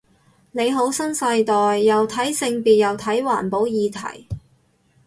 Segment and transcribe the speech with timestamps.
[0.53, 4.25] 你好新世代，又睇性別又睇環保議題